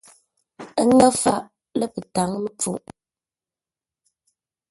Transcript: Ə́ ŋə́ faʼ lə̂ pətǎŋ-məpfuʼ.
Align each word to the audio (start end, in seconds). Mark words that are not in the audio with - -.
Ə́ 0.81 0.85
ŋə́ 0.97 1.09
faʼ 1.21 1.41
lə̂ 1.79 1.87
pətǎŋ-məpfuʼ. 1.93 2.81